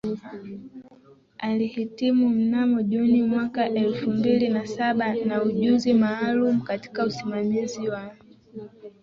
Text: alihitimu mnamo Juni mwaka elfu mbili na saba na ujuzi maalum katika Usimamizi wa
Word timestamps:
alihitimu 1.37 2.29
mnamo 2.29 2.81
Juni 2.81 3.23
mwaka 3.23 3.69
elfu 3.69 4.09
mbili 4.11 4.49
na 4.49 4.67
saba 4.67 5.13
na 5.13 5.43
ujuzi 5.43 5.93
maalum 5.93 6.61
katika 6.61 7.05
Usimamizi 7.05 7.89
wa 7.89 8.15